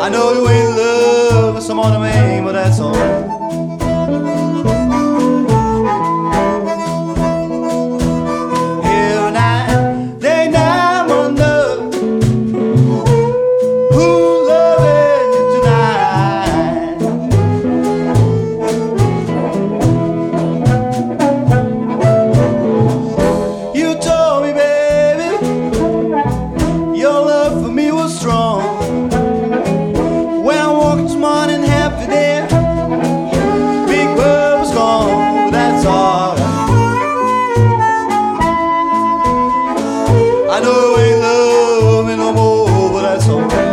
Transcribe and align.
I 0.00 0.08
know 0.10 0.32
you 0.32 0.48
ain't 0.48 0.76
love 0.76 1.62
someone 1.62 1.92
to 1.92 2.00
me, 2.00 2.40
but 2.44 2.52
that's 2.52 2.80
alright. 2.80 3.85
no 42.16 42.32
more, 42.32 42.90
but 42.90 43.02
that's 43.02 43.28
alright. 43.28 43.65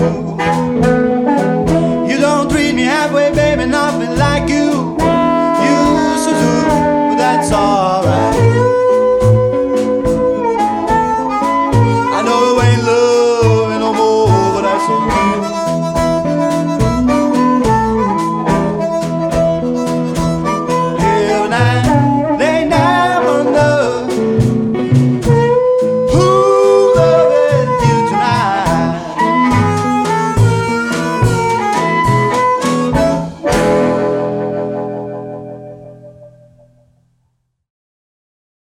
You 0.00 0.06
don't 2.18 2.50
treat 2.50 2.74
me 2.74 2.84
halfway, 2.84 3.34
baby, 3.34 3.66
nothing 3.66 4.16
like 4.16 4.48
you. 4.48 4.79